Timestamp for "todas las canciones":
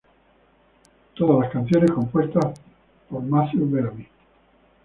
1.13-1.91